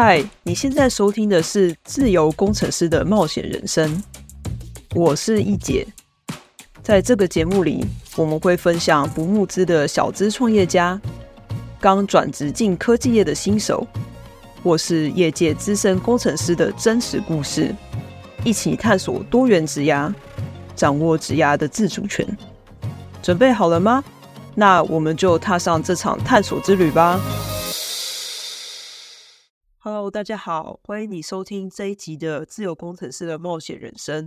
[0.00, 3.90] 嗨，你现在收听的是《自由工程师的冒险人生》，
[4.94, 5.84] 我是易姐。
[6.84, 11.00] 在这个节目里，我们会分享不募资的小资创业家、
[11.80, 13.84] 刚转职进科技业的新手，
[14.62, 17.74] 或是业界资深工程师的真实故事，
[18.44, 20.14] 一起探索多元职涯，
[20.76, 22.24] 掌握职涯的自主权。
[23.20, 24.04] 准备好了吗？
[24.54, 27.20] 那我们就踏上这场探索之旅吧。
[30.10, 34.26] 大家好，欢迎你收听这一集的《自由工程师的冒险人生》。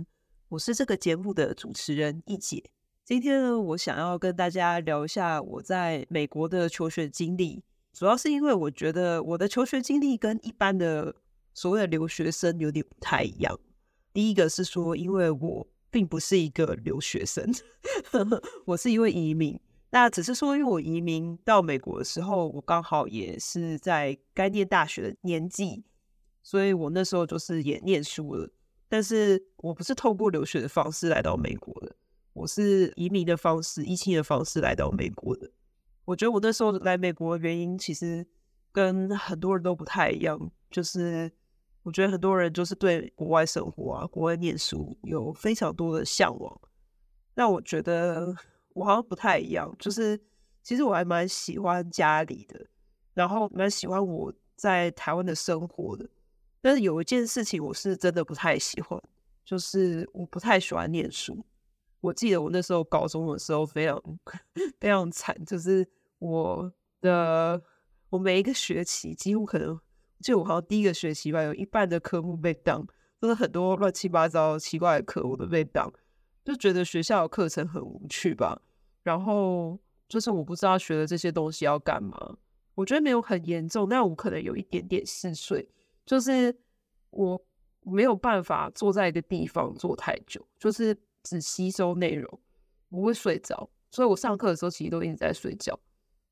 [0.50, 2.62] 我是这个节目的主持人易姐。
[3.04, 11.16] 今天呢，我想要跟大家聊一下我在美国的求学经历，主要是因为我觉得我的求学经历跟一般的
[11.52, 13.58] 所谓的留学生有点不太一样。
[14.12, 17.52] 第一个是说，因为我并不是一个留学生，
[18.66, 19.58] 我是一位移民。
[19.94, 25.84] 那只是说，因为我移民到美国的时候，我刚好也是在该念大学的年纪，
[26.42, 28.50] 所以我那时候就是也念书了。
[28.88, 31.94] 但是我不是透过留学的方式来到美国的，
[32.32, 35.50] 我是移民的方式、依亲的方式来到美国的。
[36.06, 38.26] 我觉得我那时候来美国的原因，其实
[38.72, 41.30] 跟很多人都不太一样，就是
[41.82, 46.60] 我觉得很多人就是对国外生活啊、国外念书有非常多的向往。
[47.34, 48.34] 那我觉得。
[48.74, 50.18] 我好像不太一样，就是
[50.62, 52.66] 其实我还蛮喜欢家里的，
[53.14, 56.08] 然后蛮喜欢我在台湾的生活的。
[56.60, 59.00] 但是有一件事情我是真的不太喜欢，
[59.44, 61.44] 就是我不太喜欢念书。
[62.00, 64.00] 我记得我那时候高中的时候非常
[64.80, 65.86] 非常惨，就是
[66.18, 67.62] 我的
[68.10, 69.78] 我每一个学期几乎可能
[70.20, 72.86] 就我好像第一个学期吧，有一半的科目被挡，
[73.20, 75.92] 就是很多乱七八糟奇怪的课我都被挡。
[76.44, 78.60] 就觉得学校的课程很无趣吧，
[79.02, 82.36] 然后就是我不知道学的这些东西要干嘛。
[82.74, 85.68] 我觉得没有很严重，但我可能有一点点嗜睡，
[86.06, 86.56] 就是
[87.10, 87.40] 我
[87.82, 92.40] 没有办法坐在一个地方坐太久，就是只吸收内容，
[92.88, 93.68] 不会睡着。
[93.90, 95.78] 所以我上课的时候其实都一直在睡觉。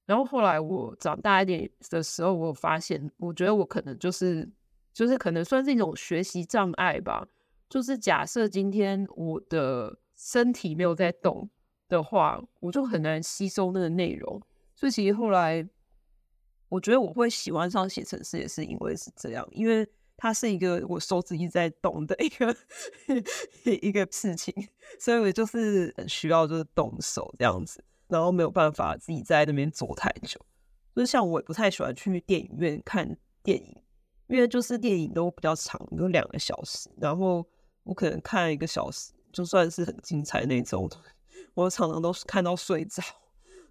[0.06, 4.50] 然后后来我长大一点的时候，我有发现，我觉得我可能就是
[4.94, 7.28] 就是可能算是一种学习障碍吧。
[7.68, 11.48] 就是假设今天我的身体没有在动
[11.88, 14.38] 的话，我就很难吸收那个内容。
[14.74, 15.66] 所以其实后来，
[16.68, 19.88] 我觉得我会喜欢上写程式，也是因为是这样，因为
[20.18, 22.54] 它是一个我手指一直在动的一个
[23.80, 24.54] 一个事情，
[24.98, 30.38] 所以我就是很需要就是动手这样子，然后没有办法自己在那边坐太久。
[30.94, 33.82] 就是像我也不太喜欢去电影院看电影，
[34.26, 37.46] 因为就是电影都比较长，有两个小时，然后。
[37.82, 40.90] 我可能看一个小时，就算是很精彩那种，
[41.54, 43.02] 我常常都是看到睡着。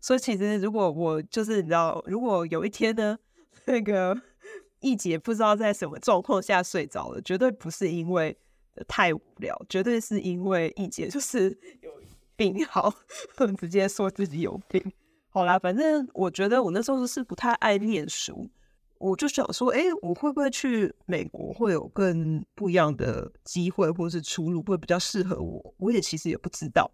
[0.02, 3.18] 所以其实如果我就是你知道，如果有一天呢，
[3.66, 4.20] 那个
[4.80, 8.38] 易姐不知道在什么状况下睡着了，绝对不是因为
[8.88, 11.50] 太无聊，绝对是因为易姐就是
[11.82, 11.92] 有
[12.38, 12.94] 病，好，
[13.60, 14.82] 直接说自己有病。
[15.30, 18.50] 好啦，反正我觉得我那时候是不太爱念书。
[19.00, 25.74] 我就想说，哎，我会不会去美国会有更不一样的机会，或是出路会比较适合我？
[25.78, 26.92] 我也其实也不知道。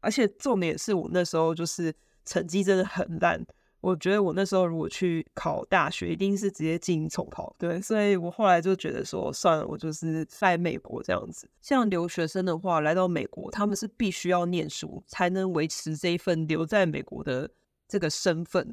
[0.00, 1.92] 而且重点是我那时候就是
[2.24, 3.44] 成绩真的很烂，
[3.80, 7.52] 我觉得我那时候如果去考大学，一定是直接进行重考。
[7.58, 11.50] 对，所以我后来就觉得说，算了，我就是在美国这样子。
[11.60, 17.50] 像留学生的话，来到美国，他们是必须要念书才能维持这一份留在美国的
[17.88, 18.72] 这个身份。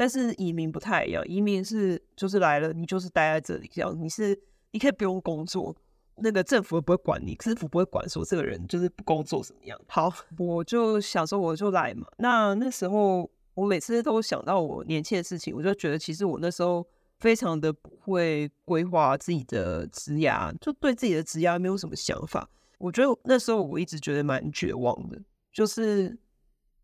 [0.00, 4.34] 但是移民不太一样，移民是就是来了，你就是待在这里，这样你是
[4.70, 5.76] 你可以不用工作，
[6.14, 9.78] 那个政府也不会管你，政府不会管说这个人就是不工作怎么样。
[9.88, 12.06] 好，我就想说我就来嘛。
[12.16, 16.82] 那那时候我每次都想到我年轻的事情，我就觉得其实我那时候
[17.18, 22.48] 非常的不会规划自己的职涯，就对自己的职涯没有什么想法。
[22.78, 25.20] 我觉得那时候我一直觉得蛮绝望的，
[25.52, 26.18] 就是。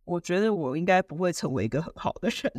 [0.07, 2.53] 我觉得我应该不会成为一个很好的人，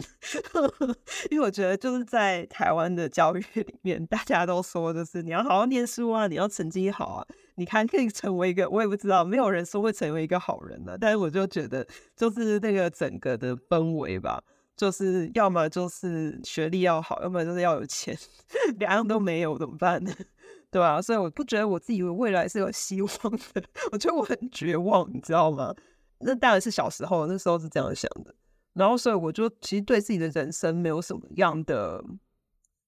[1.32, 10.98] 因为我觉得就是在台湾的教育里面，大家都说就是你要好好念书啊，你要成绩好啊，你看可以成为一个，我也不知道，没有人说会成为一个好人的。
[10.98, 14.44] 但是我就觉得，就是那个整个的氛围吧，
[14.76, 18.18] 就是要么就是学历要好，要么就是要有钱，
[18.78, 20.14] 两样都没有怎么办呢？
[20.70, 21.02] 对吧？
[21.02, 23.12] 所以我不觉得我自己的未来是有希望
[23.54, 23.64] 的，
[23.94, 25.74] 我觉得我很绝望，你知道吗？
[26.20, 28.34] 那当然是小时候，那时候是这样想的。
[28.74, 32.04] 然后，所以我就其实对自己的人生没有什么样的，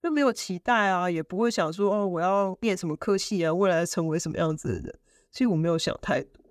[0.04, 5.00] 就没有期待啊，也不会想说哦，我要念什么科系啊，未来成为什么样子的人。
[5.32, 6.44] 其实我没有想太多，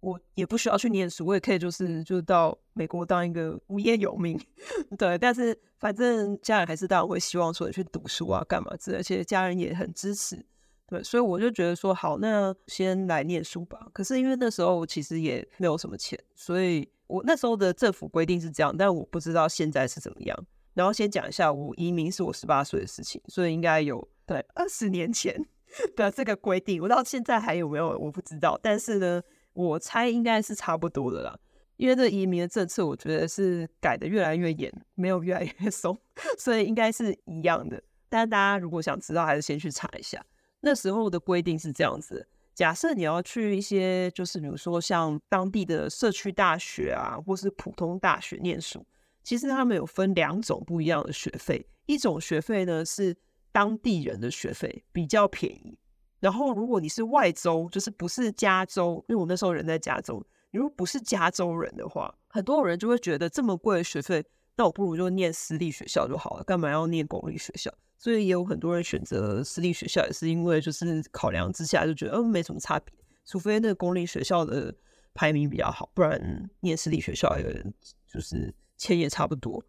[0.00, 4.40] 我也不需要去念书，我也可以就是就到美国当一个无业游民。
[4.96, 10.44] 对，但是反正家人还是当然会希望说你去读书啊，干嘛之类，而且家人也很支持。
[10.88, 13.86] 对，所以我就觉得说好，那先来念书吧。
[13.92, 20.46] 可是因为那时候其实也没有什么钱，所以我那时候的政府规定是这样，但我不知道现在是怎么样。
[20.72, 25.38] 然后先讲一下，我移民是我十八岁的事情，所以应该有对二十年前
[25.94, 26.80] 的这个规定。
[26.80, 31.38] 我到现在还有没有我不知道，但是呢，我猜应该是差不多的啦。
[31.76, 35.96] 因为这移民的政策，我觉得是改的越来越严，没有越来越松，
[36.38, 37.80] 所以应该是一样的。
[38.08, 40.24] 但大家如果想知道，还是先去查一下。
[40.60, 48.84] 那时候的规定是这样子：假设你要去一些，就是比如说像当地的社区大学啊，或是普通大学念书，
[49.22, 51.64] 其实他们有分两种不一样的学费。
[51.86, 53.16] 一种学费呢是
[53.52, 55.78] 当地人的学费，比较便宜。
[56.20, 60.20] 然后如果你是外州，就是不是加州，因为我那时候人在加州，
[60.50, 64.24] 你如果不是加州人的话，很多人就会觉得这么贵的学费，
[64.56, 67.72] 那我不如就念私立学校就好了，干嘛要念公立学校？
[67.98, 72.94] 所以也有很多人选择私立学校，也是因为就是考量之下就觉得，嗯，没什么差别，
[73.26, 74.72] 除非那个公立学校的
[75.12, 77.74] 排名比较好，不然念私立学校的人
[78.06, 79.62] 就是钱也差不多。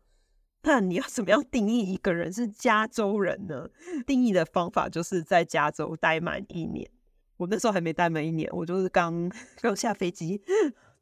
[0.62, 3.68] 那你要怎么样定义一个人是加州人呢？
[4.06, 6.88] 定义的方法就是在加州待满一年。
[7.38, 10.42] 我那时候还没待满一年，我就是刚刚下飞机，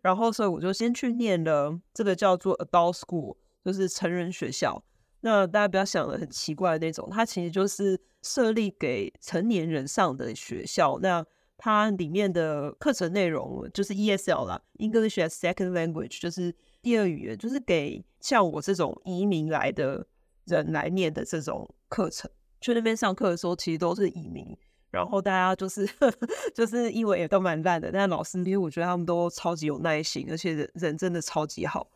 [0.02, 3.36] 然后所以我就先去念了这个叫做 Adult School，
[3.66, 4.84] 就是成人学校。
[5.22, 11.00] 那大家不要想的很奇怪的那种，它其实就是设立给成年人上的学校。
[11.02, 11.26] 那
[11.58, 20.06] 它里面的课程内容就是 ESL 啦，English as Second Language，就是第二语言，就是给像我这种移民来的
[20.46, 22.30] 人来念的这种课程。
[22.62, 24.56] 去那边上课的时候，其实都是移民，
[24.92, 25.90] 然后大家就是
[26.54, 31.90] 就是英文也都蛮烂的，但老师因为我觉得他们都超级有耐心，而且人人真的超级好，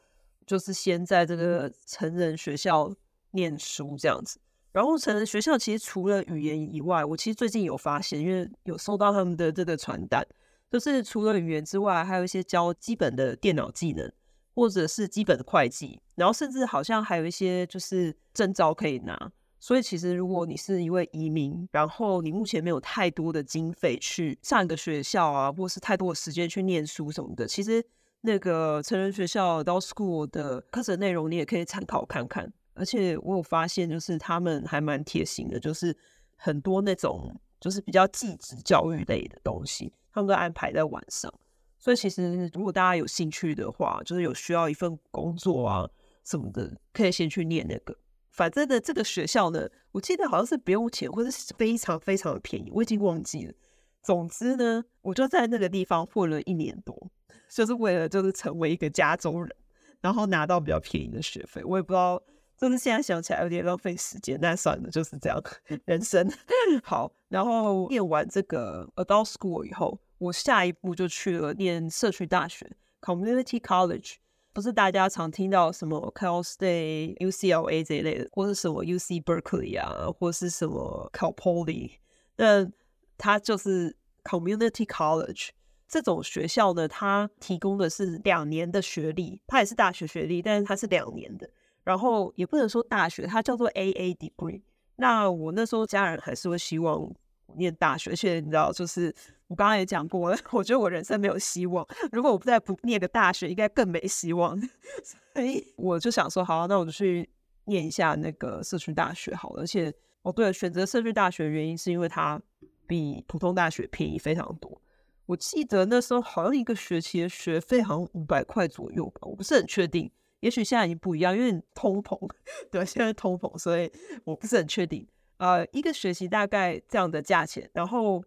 [0.47, 2.91] 就是先在这个成人学校。
[3.31, 4.39] 念书这样子，
[4.71, 10.25] 然后成人学校其实除了语言以外，我其实最近有发现，因为有收到他们的这个传单，
[10.69, 14.11] 就是除了语言之外，还有一些教基本的电脑技能，
[14.55, 19.31] 或者是基本的会计，然后甚至好像还有一些就是证照可以拿。
[19.59, 27.85] 所以其实如果你是一位移民，然后你目前没有太多的经费去上一个学校啊，或是太多的时间去念书什么的，其实
[28.21, 32.51] 那个成人学校 Adult School 的课程内容你也可以参考看看。
[32.73, 35.95] 而且我有发现，就是他们还蛮贴心的，就是
[36.35, 41.31] 很多那种就是比较技职教育类的东西，他们都安排在晚上。
[41.77, 45.89] 所以其实如果大家有兴趣的话，就是有需要一份工作啊
[46.23, 47.95] 什么的，可以先去念那个。
[48.29, 53.53] 反正呢，这个学校呢，我记得好像是不用钱，或者是非常非常的便宜，我已经忘记了。
[54.01, 57.11] 总之呢，我就在那个地方混了一年多，
[57.49, 59.55] 就是为了就是成为一个加州人，
[59.99, 61.63] 然后拿到比较便宜的学费。
[61.63, 62.21] 我也不知道。
[62.61, 65.43] 就是现在想起来有点浪费时间，但算了，就是这样，
[65.85, 66.31] 人生
[66.85, 67.11] 好。
[67.27, 72.69] 然后念完这个 adult school 以后，我下一步就去了念社区大学
[73.01, 74.17] community college，
[74.53, 81.93] 不是大家常听到什么 Cal State、UCLA 这一类的，或是什么 UC Berkeley 啊，或是什么 Cal Poly，
[82.35, 82.69] 那
[83.17, 85.49] 它就是 community college
[85.87, 91.49] 这种学校呢，它提供的是两年的学历，它也是大学学历，但是它是两年的。
[91.83, 94.61] 然后也不能说大学，它叫做 AA degree。
[94.97, 97.11] 那我那时候家人还是会希望我
[97.55, 99.13] 念大学，而且你知道，就是
[99.47, 101.85] 我刚刚也讲过了， 我觉得我人生没有希望。
[102.11, 104.59] 如果我不再不念个大学，应该更没希望。
[105.33, 107.27] 所以我就想说，好，那我就去
[107.65, 109.63] 念一下那个社区大学好了。
[109.63, 112.39] 而且哦，对了，选择社区大学的原因是因为它
[112.85, 114.79] 比普通大学便宜非常多。
[115.25, 120.11] 我记得那时候好像一个学期的学费好像五百块左右吧，我不是很确定。
[120.41, 122.29] 也许现在已经不一样，因为通膨，
[122.71, 123.91] 对，现在通膨，所以
[124.25, 125.07] 我不是很确定。
[125.37, 128.23] 呃，一个学期大概这样的价钱，然后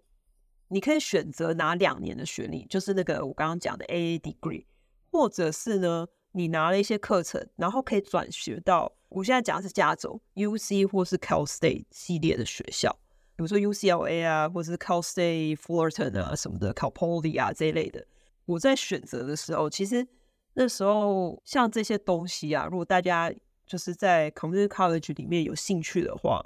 [0.69, 4.65] 你可以选择拿两年的学历，就是那个我刚刚讲的 AA degree，
[5.13, 12.91] 或者是呢，你拿了一些课程，然后可以转学到我现在讲的是加州 UC 或是 Cal State 系列的学校，
[13.37, 18.05] 比如说 UCLA 啊，或者是 Cal State Fullerton 啊什么的，Cal Poly 啊这一类的。
[18.47, 20.07] 我在选择的时候，其实。
[20.55, 23.33] 那时候像这些东西啊，如果大家
[23.67, 26.41] 就是在 community college 里面有兴趣的话，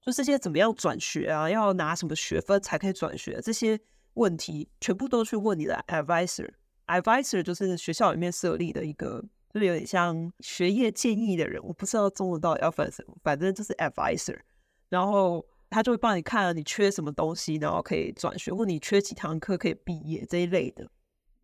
[0.00, 3.78] 就这些怎么样转学啊，要拿什么学分才可以转学，这些
[4.14, 6.48] 问题全部都去问你的 advisor。
[6.86, 14.38] advisor 就是学校里面设立的一个，就是有点像学业建议的人，我不知道中文到底要翻什么，反正就是 advisor。
[14.88, 20.88] 然后他就会帮你看你缺什么东西，然后可以转学，或你缺几堂课可以毕业这一类的。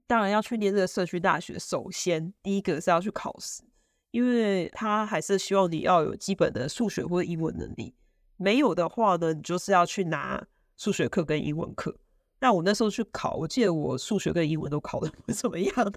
[0.07, 3.63] 当然要去念这个社区大学，首先第一个是要去考试，
[4.11, 7.95] 因为他还是希望你要有基本的数学或者英文能力。
[8.37, 10.47] 没有的话呢，你就是要去拿
[10.77, 11.97] 数学课跟英文课。
[12.39, 15.93] 那我那时候去考，我记得我数学跟英文都考得 不怎么样。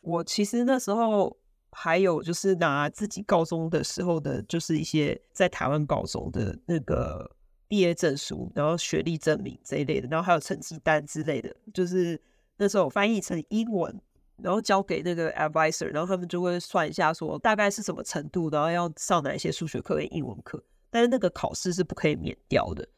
[0.00, 1.36] 我其实那时候
[1.70, 7.30] 还有就是拿自己高中的时候的，就是一些在台湾高中的那个
[7.68, 11.54] 毕业证书，然后学历证明这一类的，然后还有成绩单之类的。
[11.72, 12.20] 就是
[12.56, 14.00] 那时候我翻译成英文，
[14.42, 20.62] 然后交给那个 advisor，然后他们就会算一下说大概是什么程度，然后要上哪一些数学课跟英文课。
[20.90, 22.88] 但是那个考试是不可以免掉的。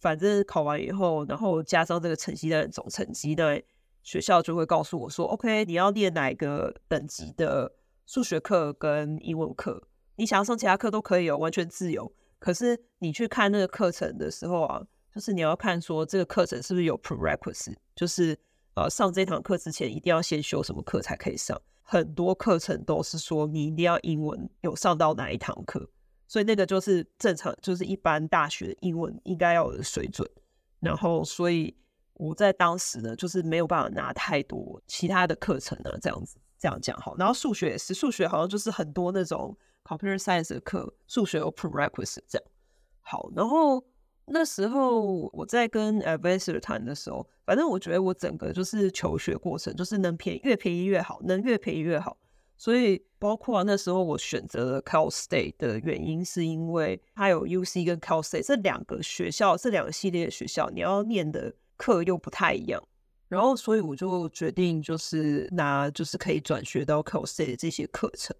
[0.00, 3.58] 反正考完以后，然后加上这个成绩单总成绩呢，
[4.02, 7.72] 学校就会告诉我说：“OK，你要念哪一个等级的
[8.04, 9.82] 数学课跟英文课？
[10.16, 12.12] 你想要上其他课都可以哦，完全自由。
[12.38, 14.82] 可是你去看那个课程的时候啊，
[15.14, 18.38] 就是你要看说这个课程是不是有 prerequisite，就是
[18.74, 21.60] 呃上这堂课之前一定要先修什么课才可以上。
[21.82, 25.88] 很多课程都是说你一定要英文有上到哪一堂课。”
[26.26, 30.28] 所以那个就是正常，就是一般大学英文应该要有的水准。
[30.80, 31.76] 然后，所以
[32.14, 37.14] 我在当时呢，就是没有办法拿太多其他的课程啊，这样子这样讲好。
[37.16, 42.48] 然后数学也是，数学好像就是很多那种 computer science 的课，数学有 prerequisite 这样。
[43.02, 43.84] 好，然后
[44.26, 52.16] 那时候我在跟 advisor 谈的时候，反正我觉得我整个就是求学过程，就是能便宜越便宜越好，能越便宜越好。
[52.56, 62.82] 所以，包括那时候我选择了 Cal State 的原因，是因为它有 UC 跟 Cal State 这两个学校，这两个系列的学校，你要念的课又不太一样。
[63.28, 68.34] 然后，所以我就决定就是拿就是可以转学到 Cal State 的这些课程。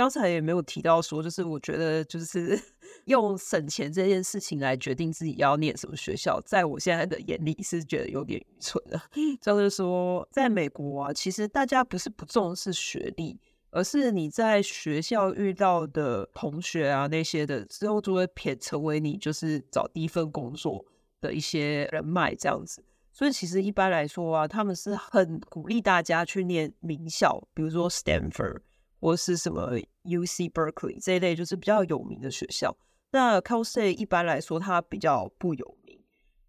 [0.00, 2.58] 刚才也没有提到说，就是我觉得就是
[3.04, 8.98] 用省钱这件事情来决定自己要念什么学校，在我现在的眼里是觉得有点愚蠢的。
[9.42, 13.38] 就是说，在美国啊，其实大家不是不重视学历。
[13.72, 20.82] 而是你在学校遇到的同学啊，那些的之后就会撇成为你就是找第一份工作
[21.20, 22.82] 的一些人脉这样子。
[23.12, 28.60] 所以其实一般来说啊，他们是很鼓励大家去念名校，比如说 Stanford
[29.00, 29.72] 或是什么
[30.04, 32.76] UC Berkeley 这一类，就是比较有名的学校。
[33.10, 35.98] 那 Cal State 一般来说它比较不有名，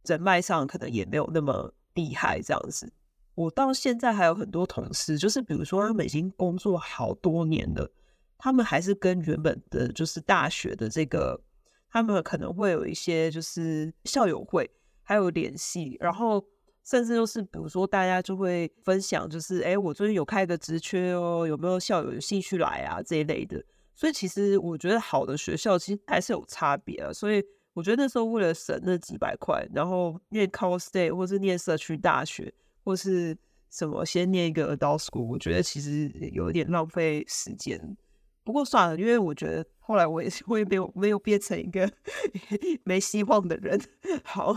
[0.05, 2.91] 人脉上可能也没有那么厉害这样子。
[3.33, 7.89] 我到现在还有很多同事，就是比如说他们已经工作好多年了，
[8.37, 11.41] 他们还是跟原本的就是大学的这个，
[11.89, 14.69] 他们可能会有一些就是校友会
[15.01, 16.45] 还有联系，然后
[16.83, 23.63] 甚至就是比如说大家就会分享，就是哎，我最近有开个职缺哦，有没有校友有兴趣来啊这一类的。
[23.93, 27.13] 所以其实我觉得好的学校其实还是有差别啊。
[27.13, 32.53] 所以我觉得那时候为了省那几百块，然后念 c o l State 或是念社区大学。
[32.83, 33.37] 或是
[33.69, 37.79] 什么先念一个 adult school，我觉得其实有一点浪费时间。
[38.43, 41.87] 不过算了，因为我觉得后来我也 是会没有没有变成一个
[42.83, 43.79] 没希望的人。
[44.23, 44.51] 好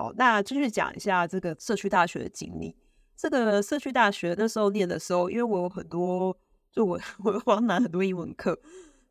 [0.00, 2.74] 好，那继续讲一下这个社区大学的经历。
[3.14, 6.34] 这个社区大学那时候念的时候，因为我有很多，
[6.72, 6.98] 就我
[7.44, 8.58] 我要拿很多英文课，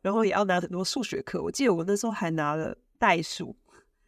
[0.02, 1.40] 然后也要拿很多数学课。
[1.40, 3.54] 我记得我那时候还拿了代数。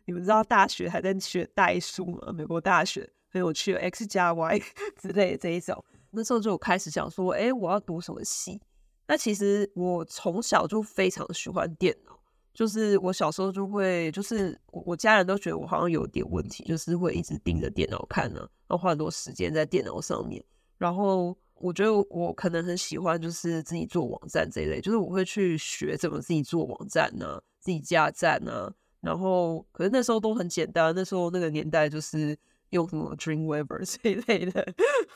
[0.06, 2.32] 你们知道大学还在学代数吗？
[2.32, 3.08] 美国大学。
[3.30, 4.60] 很有趣，x 加 y
[5.00, 8.60] 之类的这一种，那时候就开始想说，哎，我要读什么系？
[9.06, 12.18] 那其实我从小就非常喜欢电脑，
[12.54, 20.42] 就是我小时候就会，就是我我家人都觉得我好像有点问题，就是会一直盯着电脑看呢，然后花很多时间在电脑上面。
[20.78, 28.72] 然后我觉得我可能很喜欢，就是自己做网站这一类，就是我会去学怎么自己做网站呢、自己架站呢。
[29.00, 32.36] 然后可是那时候都很简单，那时候那个年代就是。
[32.72, 34.66] 用什么 Dreamweaver 这一类的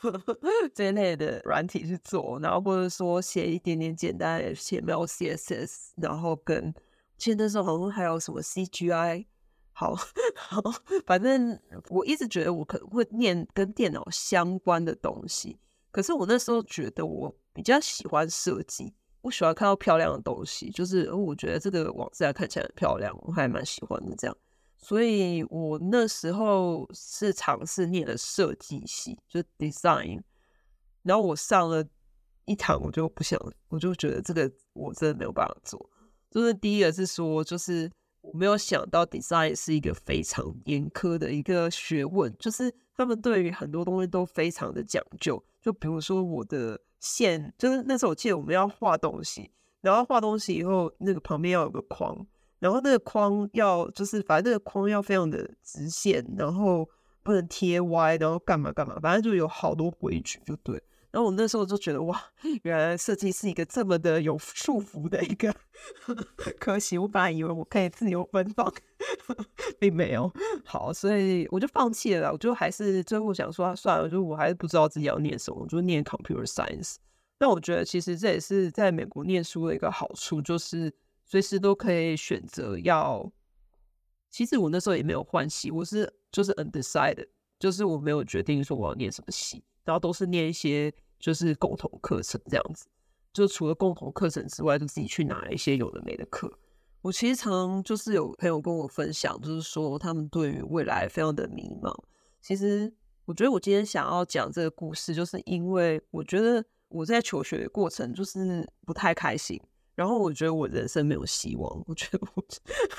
[0.75, 6.75] 这一类的软体去做，然后或者说写一点点简单的 HTML、CSS，然后跟
[7.17, 9.27] 其实那时候好像还有什么 CGI，
[9.73, 9.95] 好，
[10.37, 10.63] 好，
[11.07, 11.59] 反正
[11.91, 15.59] 我一直觉得我可能会念跟电脑相关的东西，
[15.91, 18.93] 可是我那时候觉得我比较喜欢设计，
[19.23, 24.37] 我喜欢看到漂亮的东西，就是我觉得这个网站看起来很漂亮，我还蛮喜欢的这样。
[24.79, 30.23] 所以我那时候是尝试念了设计系，就 design，
[31.03, 31.83] 然后我上了
[32.45, 35.91] 一堂，我就不想，我就觉得这个我真的没有办法做，
[36.37, 37.90] 就是第一个是说，就是
[38.21, 45.43] 我没有想到 design 是一个非常严苛的一个学问，就是他们对于很多东西都非常的讲究。
[45.62, 49.50] 就比如说我的线，就是那时候我记得我们要画东西，
[49.81, 52.14] 然后画东西以后，那个旁边要有个框，
[52.59, 56.87] 然后那个框要就是反正那个框要非常的直线，然后
[57.23, 60.78] 不能贴歪，然后干嘛干嘛，反正就有好多规矩，就对。
[61.17, 62.23] 然后我那时候就觉得哇，
[62.63, 65.51] 原来设计是一个这么的有束缚的一个
[66.61, 66.99] 科系。
[66.99, 68.71] 我本来以为我可以自由奔放，
[69.81, 70.31] 并没有。
[70.63, 72.31] 好，所以我就放弃了。
[72.31, 76.97] 我就还是最后想说，算了，就我还是不知道自己要念什么，我就念 computer science。
[77.39, 80.93] 但我觉得其实这也是在美国念书的一个好处，就是
[81.25, 83.33] 随时都可以选择要。
[84.29, 87.27] 其实我那时候也没有换系，我是就是 undecided，
[87.59, 90.93] 就是我没有决定说我要念什么系，然后都是念一些。
[91.19, 92.87] 就是共同课程这样子，
[93.33, 96.51] 就除了共同课程之外，就自己去拿一些有的没的课。
[97.03, 101.95] 我其实常就是有朋友跟我分享，就是说他们对于未来非常的迷茫。
[102.41, 102.93] 其实
[103.25, 109.61] 我觉得我今天想要讲这个故事，就是因为我觉得我在求学的过程就是不太开心，
[109.95, 112.45] 然后我觉得我人生没有希望，我觉得我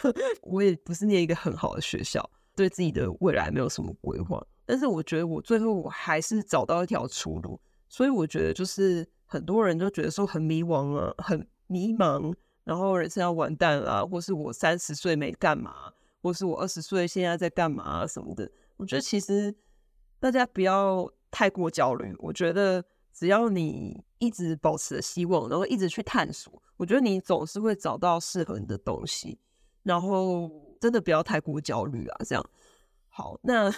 [0.43, 4.41] 我也不是念一个很好的学校，对自己的未来没有什么规划。
[4.65, 7.59] 但是我觉得我最后我还是找到一条出路。
[7.89, 15.91] 所以我觉得，就是很多人都觉得说很迷惘啊，很迷茫，然后人生要完蛋了，或是我三十岁没干嘛，
[16.21, 18.49] 或是我二十岁现在在干嘛什么的。
[18.77, 19.55] 我觉得其实
[20.19, 22.13] 大家不要太过焦虑。
[22.19, 29.39] 我觉得只要你一直保持着希望，然后一直去探索，我觉得你总是会找到适合你的东西。
[29.83, 30.51] 然后
[30.81, 32.49] 真的不要太过焦虑啊，这样。
[33.07, 33.73] 好，那。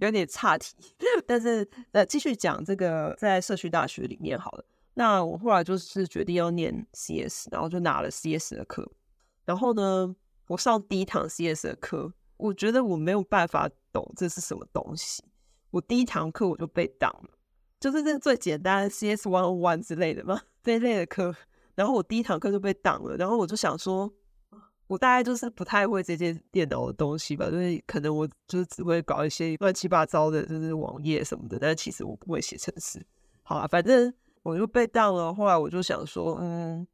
[0.00, 0.74] 有点岔题，
[1.26, 4.64] 但是呃，继续讲这个在社区大学里面好了。
[4.94, 8.90] 那我后来就是决定要念 CS，然后就拿了 CS 的课。
[9.44, 10.14] 然后呢，
[10.48, 15.22] 我上第一堂 CS 的课，我觉得我没有办法懂这是什么东西。
[15.70, 17.30] 我第一堂课我就被挡了，
[17.78, 21.34] 就是这最简单的 CS one One 之类的嘛，这一类的课。
[21.74, 24.12] 然后我第一堂课就被挡了，然后我就想说。
[24.90, 31.60] 我大概就是不太会这些电脑的东西吧，就是可能我就是只会搞一些乱七八糟的，就是网页什么的。
[31.60, 33.00] 但其实我不会写程式。
[33.44, 35.32] 好啊，反正我就被当了。
[35.32, 36.84] 后来我就想说，嗯，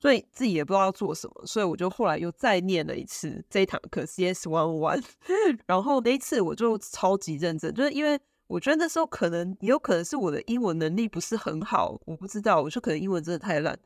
[0.00, 5.04] 所以自己也不知道要做什么，所以我就后来又再念了一次这一堂课 CS One One。
[5.66, 13.78] 然后那一次我就超级认真，就是因为我觉得那时候可能也有可能是我的英文能力不是很好，我不知道，我就可能英文真的太烂。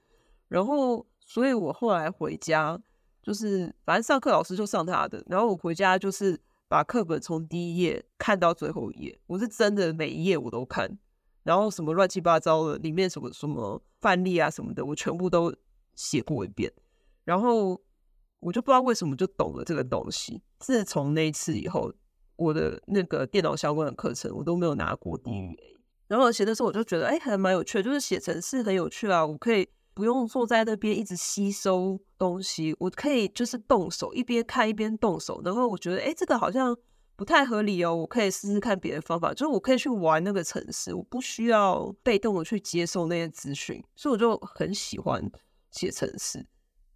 [0.48, 2.80] 然后，所以我后来回家。
[3.24, 10.98] 就是反正上课老师就上他的，然后我回家就是把课本从第一页看到最后一页，我是真的每一页我都看，
[11.42, 15.54] 然后什么乱七八糟的里面什么什么范例啊什么的，我全部都
[15.94, 16.70] 写过一遍，
[17.24, 17.80] 然后
[18.40, 20.42] 我就不知道为什么就懂了这个东西。
[20.58, 21.90] 自从那一次以后，
[22.36, 29.66] 我的那个电脑相关的课程我都没有拿过低于 A，然后写的时候我就觉得哎还蛮有趣的，就是写程式很有趣啊，我可以。
[29.94, 35.40] 不用坐在那边一直吸收东西，我可以就是动手，一边看一边动手。
[35.44, 36.76] 然后我觉得，哎，这个好像
[37.14, 39.32] 不太合理哦，我可以试试看别的方法。
[39.32, 45.30] 就是我可以去玩那个程式，我不需要被动的去接受那些资讯，所以我就很喜欢
[45.70, 46.44] 写程式。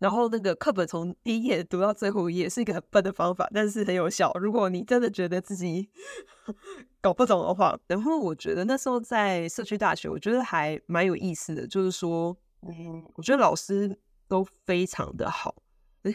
[0.01, 4.33] 然后那个课本从第一页读到最后一页是一个很笨的方法，但是很有效。
[4.41, 5.89] 如果你真的觉得自己
[7.01, 12.37] 搞不懂的话，然后我觉得那时候在社区大学，我觉得还蛮有意思的，就是说。
[12.63, 15.55] 嗯，我觉得老师都非常的好。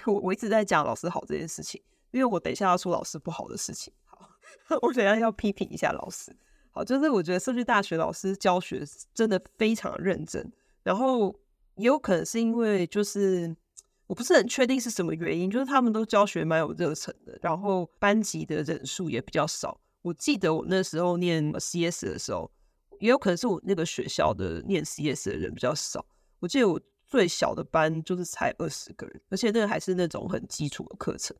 [0.06, 3.93] 我我一直在讲老师好这件事情，因为我等一下要说老师不好的事情。
[4.06, 4.27] 好，
[4.82, 6.36] 我等下要批评一下老师。
[6.71, 10.51] 好，就是我觉得社区大学老师教学真的非常认真，
[10.82, 11.34] 然后
[11.75, 13.56] 也有可能是因为就是
[14.08, 19.79] 我不是很确定是什么原因，就是他们都教学蛮有热忱的，然后班级的人数也比较少。
[20.01, 22.49] 我记得我那时候念 CS 的时候，
[22.99, 26.03] 也有可能是我那个学校的念 CS 的人比较少。
[26.43, 26.77] 我记得我
[27.08, 31.34] 最小的班就是才二十个人，而且那个还是那种很基础的课程，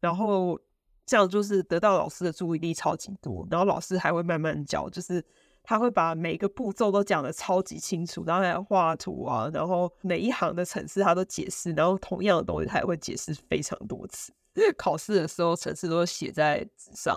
[0.00, 0.58] 然后
[1.04, 5.22] 这样就是得到老师的注意力超级多，然后老师还会慢慢教，就是
[5.62, 14.32] 他会把每个步骤都讲得超级清楚，然后还要画图啊，然后每一行的程式他都解释，然后同样的东西他也会解释非常多次。
[14.78, 17.14] 考试的时候程式都写在纸上，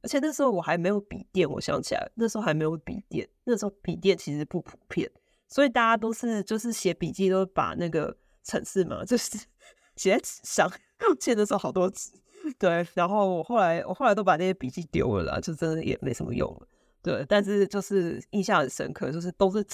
[0.00, 5.10] 而且那时候我还没有笔电，我想起来那时候还没有笔电，那时候笔电其实不普遍。
[5.48, 9.38] 所以大家都是就是写笔记，都把那个程式嘛，就是
[9.96, 10.70] 写在纸上。
[11.18, 12.10] 记得那时候好多纸，
[12.58, 12.86] 对。
[12.94, 16.68] 然后我后来我后来都把那些笔记丢了啦，就真的也没什么用了。
[17.02, 19.64] 对，但是就是印象很深刻，就是都是。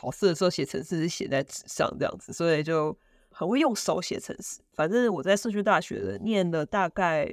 [0.00, 2.96] 考试的时候写程式是写在纸上这样子，所以就
[3.32, 4.60] 很会用手写程式。
[4.72, 7.28] 反正我在社区大学的念了大概，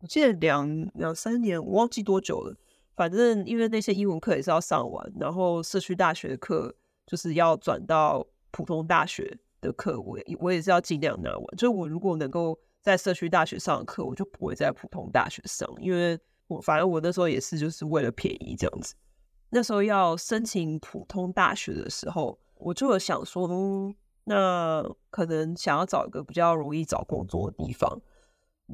[0.00, 2.56] 我记得两两三年，我忘记多久了。
[2.96, 6.74] 反正因为那些英文课也是要上完，然后社区大学的课
[7.12, 11.44] 就是要转到普通大学的课，我我也是要尽量拿完。
[11.58, 18.94] 就我如果能够在社区大学上的课，我就不会在普通大学上，因为我反正我那时候也是就是为了便宜这样子。
[19.50, 23.94] 那时候要申请普通大学的时候，我就有想说，嗯，
[24.24, 28.00] 那可能想要找一个比较容易找工作的地方，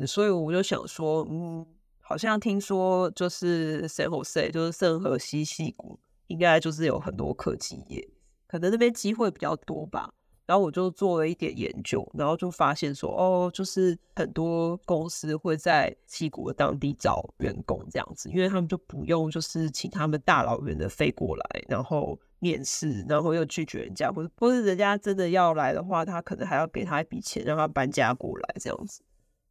[0.06, 1.66] 所以我就想说，嗯。
[2.00, 8.08] 好像听说就是 San Jose，就是圣荷西矽谷，应该就是有很多科技业，
[8.48, 10.12] 可能那边机会比较多吧。
[10.46, 29.02] 然后我就做了一点研究，然后就发现说，哦，就是很多公司会在七国当地找员工这样子，因为他们就不用就是请他们大老远的飞过来，然后面试，然后又拒绝人家，或者或是人家真的要来的话，他可能还要给他一笔钱让他搬家过来这样子。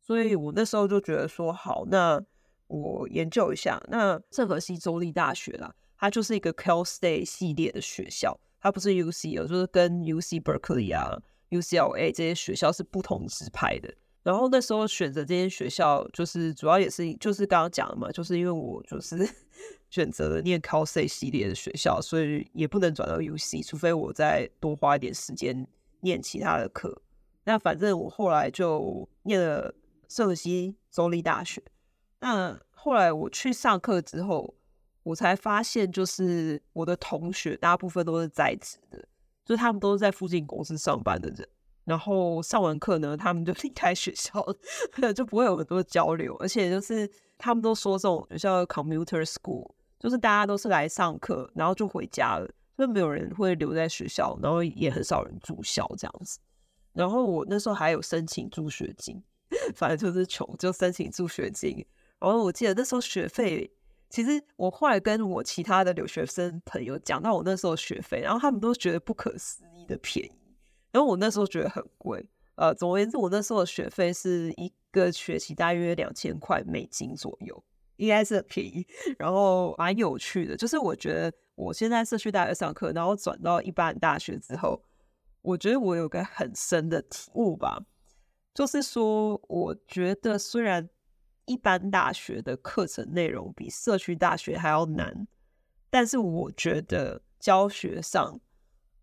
[0.01, 2.21] 所以我那时候就觉得说，好，那。
[2.69, 11.17] 我研究一下，那圣荷西州立大学啦，它就是一个 Cal State 系列的学校，它不是 UC 哦，就是跟 UC Berkeley 啊、
[11.51, 13.93] UCLA 这些学校是不同支派的。
[14.23, 19.25] 然后那时候选择这间学校，就是主要也是就是刚刚讲的嘛，就是因为我就是
[19.89, 25.65] 选择了念 Cal State 系列的学校，所以也不能转到 UC，除非我再多花一点时间
[26.01, 27.01] 念其他的课。
[27.45, 29.73] 那反正我后来就念了
[30.09, 31.63] 圣西州立大学。
[32.19, 34.53] 那后来我去上课之后，
[35.07, 38.99] 我才发现，就是我的同学大部分都是在职的，
[39.45, 41.47] 就是他们都是在附近公司上班的人。
[41.85, 46.35] 然后上完课呢，他们就 离开学校了，就不会有很多交流。
[46.41, 52.45] 而且就是他们都说这种学校 commuter school，就是大家都是来上课，然后就回家了，
[52.77, 56.37] 就没有人会留在学校，然后也很少人住校这样子。
[56.91, 59.23] 然后我那时候还有申请助学金，
[59.73, 61.85] 反正就是穷，就申请助学金。
[62.19, 63.71] 然后我记得那时候学费，
[64.09, 70.31] 其实我后来跟我其他的留学生朋友讲到我那时候学费，然后他们都觉得不可思议的便宜，
[70.91, 72.25] 然后我那时候觉得很贵。
[72.55, 77.63] 呃，总而言之，我那时候的学费是一个学期大约两千块美金左右，
[77.97, 78.87] 应该是很便宜。
[79.19, 84.81] 然后蛮有趣的，就是我觉得我现在社区大学上课，然后转到一般大学之后，
[85.41, 87.79] 我觉得我有个很深的体悟吧，
[88.53, 90.89] 就是说，我觉得虽然。
[91.47, 95.27] 一般大学的课程内容比社区大学还要难，
[95.89, 98.39] 但是我觉得教学上，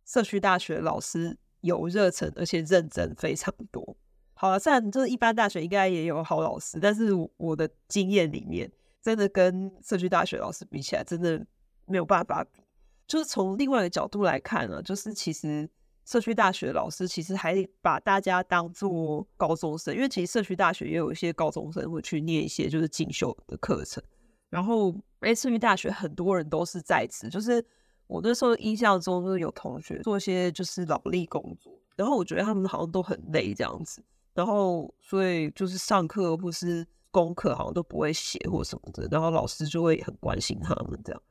[0.04, 3.96] 社区大学老师有热忱，而且认真非常多。
[4.34, 8.70] 好了，虽然就是一般大学应该也有好老师，但是我的经验里面，
[9.02, 11.44] 真的跟社区大学老师比起来，真的
[11.86, 12.62] 没有办法比。
[13.06, 15.68] 就是从另外一个角度来看呢，就是其实。
[16.04, 24.02] 社区大学老师其实还把大家当做高中生，因为其实社区大学也有一些高中生会去念一些就是进修的课程。
[24.50, 27.64] 然后，哎，社区大学很多人都是在职，就是
[28.06, 34.04] 我那时候印象中就是有同学做一些就是劳力工作，然后我觉得他们好像都很累这样子。
[34.34, 41.22] 然后，所以就是上课或是功课好像都不会写或什么的，然后老师就会很关心他们这样。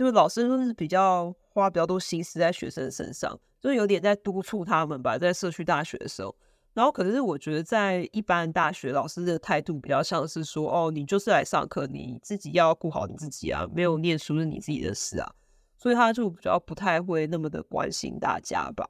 [0.00, 6.34] 就是老师都是比较花比较多心思在学生身上，就是有点在督促他们吧，在社区大学的时候。
[6.72, 15.30] 然后可是我觉得在一般大学，老师的态度比较像是说，哦，你就是来上课，你自己要顾好你自己啊，没有念书是你自己的事啊。
[15.76, 18.88] 所以他就比较不太会那么的关心大家吧。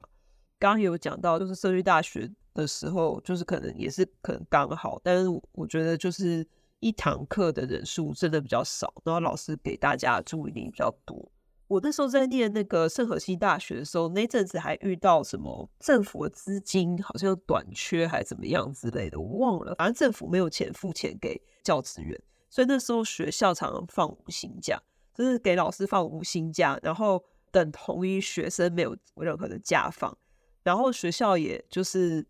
[0.57, 6.47] 刚刚有讲到，就是社区大学的时候，就是可能也是可能刚好，但是我觉得就是。
[6.81, 11.31] 一堂课的人数真的比较少，然后老师给大家注意力比较多。
[11.67, 19.73] 我那时候在念那个圣河西大学的时候，那阵子还遇到什么政府的资金好像短缺还怎么样之类的，我忘了。
[19.75, 24.77] 反正政府没有钱付钱给教职员，所以那时候学校常常放无薪假，
[25.13, 30.17] 就是给老师放无薪假，然后等同于学生没有任何的假放。
[30.63, 32.27] 然后学校也就是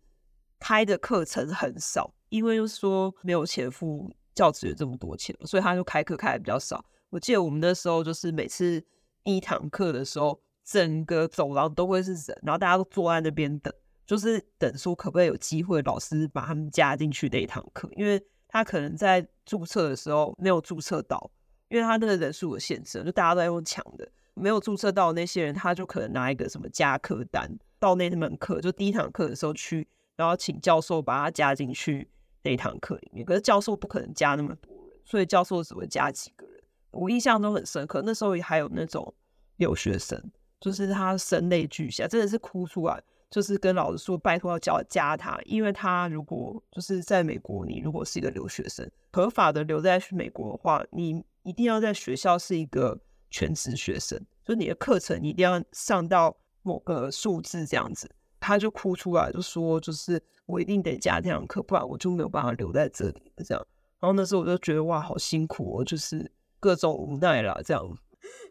[0.60, 4.08] 开的课程很少，因为就是说没有钱付。
[4.34, 6.84] 教职员这么多钱，所以他就开课开的比较少。
[7.10, 8.82] 我记得我们那时候就是每次
[9.24, 13.72] 一堂课的时候，整个走廊都会是人，然后大家都坐在那边等，
[14.06, 21.30] 就是等说可不可以有机会老师把他们加进去那一堂课，因为他可能在注册的时候没有注册到，
[21.68, 32.08] 因为他那个人数有限制，就大家都在用抢的，没有注册到那些人，他就可能拿一个什么加课单到那门课，就第一堂课的时候去，然后请教授把他加进去。
[32.42, 36.62] 那一堂课里面，可是教授不可能加那么多人，所以教授只会加几个人。
[36.90, 39.14] 我印象中很深刻，那时候还有那种
[39.56, 40.20] 留学生，
[40.60, 43.02] 就是他声泪俱下，真的是哭出来。
[43.30, 53.00] 就是跟老师说，拜托要教加他，因为他如果就是在美国，你如果是一个留学生，合法的留在去美国的话，你一定要在学校是一个
[53.30, 58.10] 全职学生，就你的课程你一定要上到某个数字这样子。
[58.42, 63.66] 他就哭出来，就说就是我一定得加这堂课，不然我就没有办法留在这里这样。
[64.00, 67.96] 然后那时候我就觉得哇，好辛苦哦，就是各种无奈啦这样。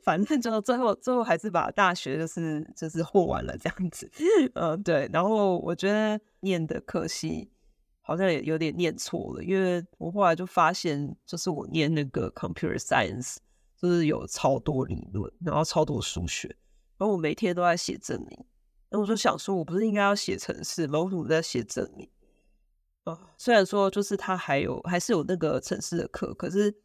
[0.04, 4.10] 反正就最后最后还是把大学就是就是混完了这样子，
[4.54, 5.10] 嗯 对。
[5.12, 7.49] 然后我觉得念的科系
[8.01, 13.38] 好像也有点念错了，因为我后来就发现，就是我念那个 computer science，
[13.77, 16.47] 就是有超多理论，然后超多数学，
[16.97, 18.45] 然后我每天都在写证明。
[18.91, 20.99] 那我就想说，我不是应该要写程式吗？
[20.99, 22.08] 我怎么在写证明？
[23.06, 26.75] 啊，虽然说就是他还有还是有那个程式的课，可是。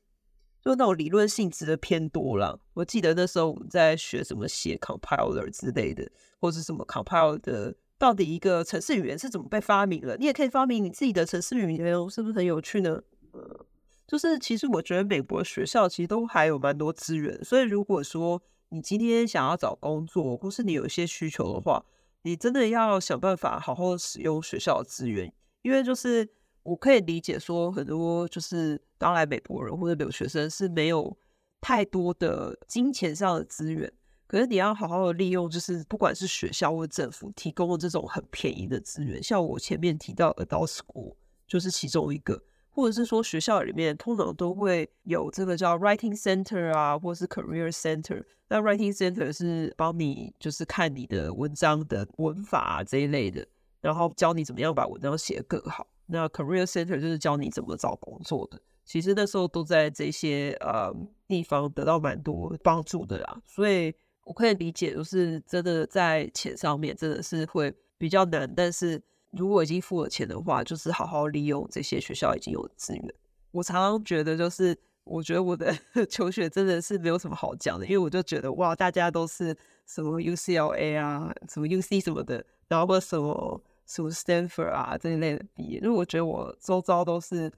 [0.62, 2.58] 就那种理论性质的偏多了。
[2.74, 10.16] 我记得那时候我们在学什么写 compiler 之类的，或者什么 compiler 的，到底一个程式语言是怎么被发明的？
[10.16, 13.00] 你也可以发明你自己的程式语言，是不是很有趣呢？
[13.30, 13.64] 呃，
[14.08, 21.84] 就是其实我觉得美国学校其实都还有蛮多资源，所以如果说你今天想要找工作，或是你有一些需求的话，
[22.26, 26.28] 你真的要想办法好好使用学校的资源，因为就是。
[26.66, 31.16] 我可以理解说，很多就是刚来美国人或者留学生是没有
[31.60, 33.88] 太多的金钱上的资源，
[34.26, 41.14] 可是你要好好的利用，就是不管是学校或政府提供的这种很便宜的资源，像我前面提到 Adult School
[41.46, 42.42] 就是其中一个，
[42.76, 48.22] 或者是说学校里面通常都会有这个叫 Writing Center 啊，或者是 Career Center。
[48.48, 53.46] 那 Writing Center 是帮你就是看你的文章的文法啊这一类的，
[53.80, 55.86] 然后教你怎么样把文章写得更好。
[56.04, 60.94] 那 Career Center 就是教你怎么找工作的，其实那时候都在这些呃
[61.26, 63.92] 地方得到蛮多帮助的啦，所以
[64.24, 69.02] 我可以理解，就是真的在钱上面真的是会比较难，但是
[69.36, 73.14] 如果已经付了钱的话，就是好好利用这些学校已经有资源。
[73.50, 75.74] 我常常觉得，就是我觉得我的
[76.10, 83.62] 求学真的是没有什么好讲的，因为我就觉得哇，大家都是什么 UCLA 啊，什么 UC 什么的，然后什么。
[83.88, 87.48] 什么 Stanford 啊这一类的毕业，因为我觉得我周遭都是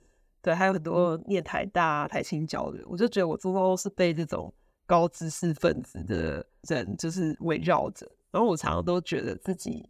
[0.43, 4.53] 对，还有很多念台大、啊台清交的，我就觉得我周遭都是被这种
[4.85, 8.07] 高知识分子的人就是围绕着。
[8.31, 9.89] 然后我常常都觉得自己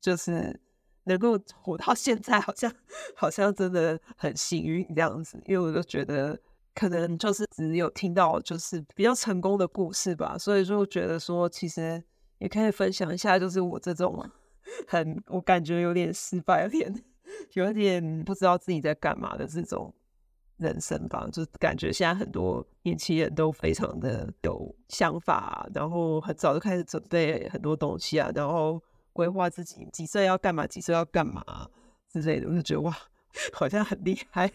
[0.00, 0.56] 就是
[1.12, 2.72] 能够活到现在，好像
[3.14, 5.40] 好像真的很幸运这样子。
[5.46, 6.38] 因为我就觉得
[6.74, 12.02] 可能就是只有听到就是比较成功的故事吧，所以就觉得说其实
[12.38, 14.28] 也可以分享一下，就是我这种。
[14.86, 17.04] 很，我感觉有点失败，有点
[17.54, 19.92] 有点不知道自己在干嘛的这种
[20.58, 21.26] 人生吧。
[21.32, 28.80] 就感觉现在很多年轻人都非常的有想法，然后很早就开始准备很多东西啊，然后
[29.20, 31.44] 规划自己几岁要干嘛，几岁要干嘛
[32.08, 32.48] 之类的。
[32.48, 32.96] 我就觉得哇。
[33.54, 34.50] 好像很厉害，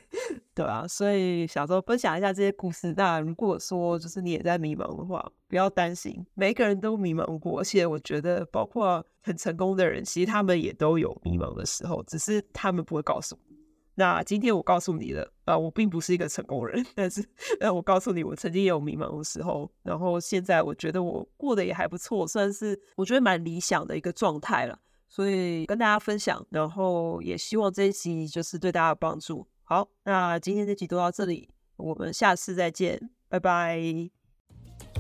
[0.54, 2.94] 对啊，所以想说分享一下这些故事。
[2.98, 7.62] 那如果说就是你也在迷茫的话，不要担心，每个人都迷茫过。
[7.62, 13.55] 而且我觉得，包括很成功的人，其实他们也都有迷茫的时候，只是他们不会告诉我。
[13.96, 17.26] 那今天我告诉你了，啊、我并不是一个成功人，但是，
[17.60, 19.72] 呃，我告诉你，我曾经也有迷茫的时候。
[19.84, 24.78] 然后现在我觉得我过得也还不错，算是我觉得蛮理想的一个状态了。
[25.08, 29.48] 所以跟大家分享，然后也希望这一集就是对大家有帮助。
[29.64, 33.80] 好，那今天这集都到这里，我们下次再见，拜拜。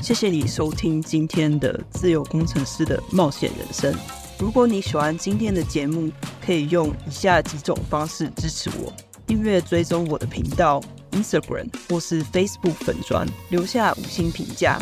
[0.02, 4.25] 谢谢你收听今天的自由工程师的冒险人生。
[4.38, 6.12] 如果你喜欢今天的节目，
[6.46, 8.92] 可以用以下几种方式支持我：
[9.26, 14.78] 订阅追踪我的频道 Instagram 或是 Facebook 粉砖，留下五星评价，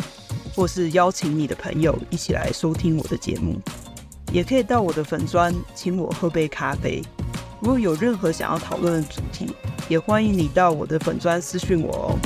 [0.56, 3.60] 或是邀请你的朋友一起来收听我的节目。
[4.32, 7.00] 也可以到我的粉专请我喝杯咖啡。
[7.60, 9.46] 如果有任何想要讨论的主题，
[9.88, 12.18] 也欢迎你到我的粉专私讯我哦。